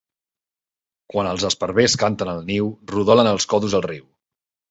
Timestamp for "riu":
3.89-4.09